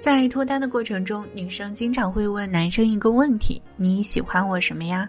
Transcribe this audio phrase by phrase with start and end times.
[0.00, 5.06] 在脱单的过程中，女生经常会问男生一个问题：“你喜欢我什么呀？”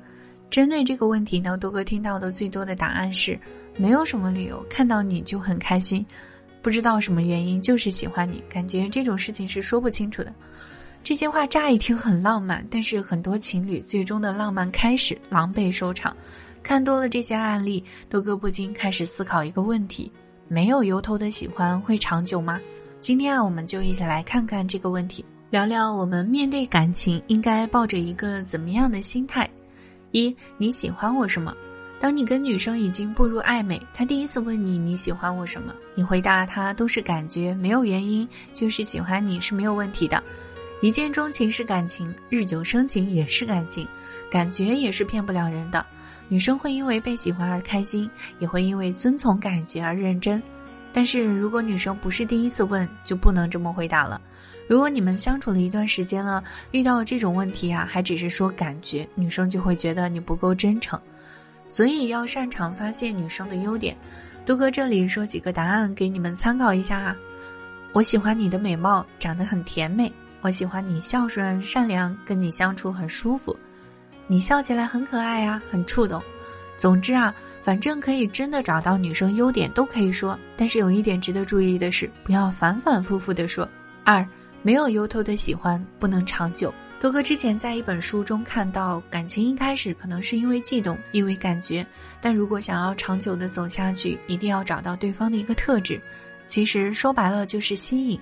[0.51, 3.39] 针对这个问题呢，多哥听到的最多的答案是
[3.77, 6.05] ：“没有什么理由，看到你就很开心，
[6.61, 10.33] 不知道什么原因，就是喜欢你。”感觉这种事情是说不清楚的。
[11.01, 16.13] 这些话乍一听很浪漫，但是很多情侣最终的浪漫开始，狼狈收场。
[16.61, 20.11] 看多了这些案例，多哥不禁开始思考一个问题：
[20.49, 22.59] 没有由头的喜欢会长久吗？
[23.01, 29.49] 今天啊，我们就一起来看看这个问题，聊聊我们面对感情应该抱着一个怎么样的心态。
[30.11, 31.51] 一，你喜欢我什么？
[31.99, 40.23] 当你跟女生已经步入暧昧，她第一次问你你喜欢我什么，你回答她都是感觉，没有原因，就是喜欢你是没有问题的。
[40.83, 43.87] 一见钟情是感情，日久生情也是感情，
[44.29, 45.83] 感觉也是骗不了人的。
[46.27, 48.07] 女生会因为被喜欢而开心，
[48.37, 50.41] 也会因为遵从感觉而认真。
[50.93, 54.21] 但是如果女生不是第一次问，就不能这么回答了。
[54.67, 60.99] 如果你们相处了一段时间了，遇到这种问题啊，还只是说感觉，女生就会觉得你不够真诚。
[61.67, 63.95] 所以要擅长发现女生的优点。
[64.45, 67.15] 杜哥这里说几个答案给你们参考一下啊。
[67.93, 70.11] 我喜欢你的美貌，长得很甜美。
[70.41, 73.55] 我喜欢你孝顺善良，跟你相处很舒服。
[74.27, 76.21] 你笑起来很可爱呀，很触动。
[76.81, 83.69] 总之啊，反正可以真的找到女生优点都可以说，但是有一点值得注意的是，不要反反复复的说。
[84.03, 84.27] 二，
[84.63, 86.73] 没有由头的喜欢不能长久。
[86.99, 91.85] 多哥之前在一本书中看到，感情一开始可能是因为悸动，因为感觉，
[92.19, 96.01] 但如果想要长久的走下去，一定要找到对方的一个特质，
[96.47, 98.19] 其实说白了就是吸引。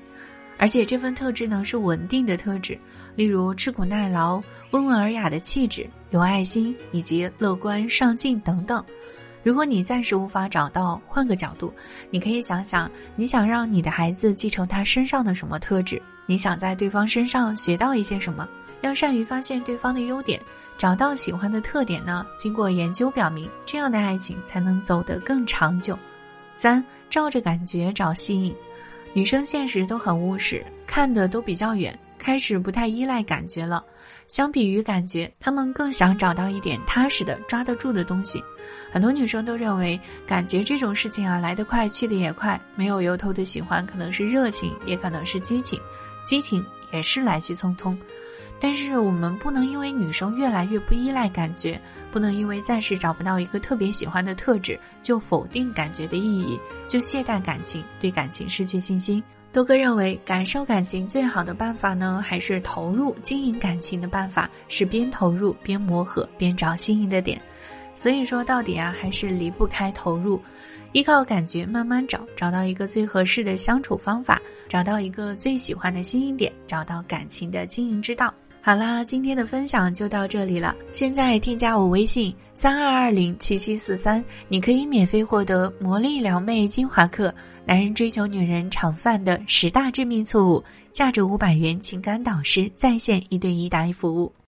[0.59, 2.77] 而且这份特质呢是稳定的特质，
[3.15, 8.83] 例如吃苦耐劳、温文尔雅的气质、有爱心以及乐观上进等等。
[9.41, 11.73] 如果你暂时无法找到，换个角度，
[12.11, 15.99] 你可以想想，你想让你的孩子继承他身上的什么特质？
[16.25, 18.47] 你想在对方身上学到一些什么？
[18.81, 20.41] 要善于发现对方的优点，
[20.77, 22.25] 找到喜欢的特点呢？
[22.37, 25.97] 经过研究表明，这样的爱情才能走得更长久。
[26.53, 28.53] 三，照着感觉找吸引。
[29.13, 33.83] 女生现实都很务实，看的都比较远，开始不太依赖感觉了。
[34.27, 38.43] 相比于感觉，她们更想找到一点踏实的、抓得住的东西。
[38.91, 42.59] 很多女生都认为，感觉这种事情啊，来得快，去得也快。
[42.75, 45.79] 没有由头的喜欢，可能是热情，也可能是激情，
[46.23, 47.97] 激情也是来去匆匆。
[48.59, 51.79] 但是我们不能因为女生越来越不依赖感觉，
[52.11, 59.23] 不能因为暂时找不到一个特别喜欢的特质，就否定感觉的意义，就懈怠感情，对感情失去信心。
[59.51, 67.41] 多哥认为，感受感情最好的办法呢，还是投入经营感情的办法，是边投入边磨合，边找心仪的点。
[67.95, 70.39] 所以说到底啊，还是离不开投入，
[70.91, 78.33] 依靠感觉慢慢找，找到一个最合适的相处方法，找到一个最喜欢的心仪点，找到感情的经营之道。
[78.61, 80.75] 好啦，今天的分享就到这里了。
[80.91, 87.33] 现在添加我微信三二二零七七四三，你可以免费获得魔力撩妹精华课，
[87.65, 94.31] 男人追求女人常犯的十大致命错误，价值五百元情感导师在线一对一答疑服务。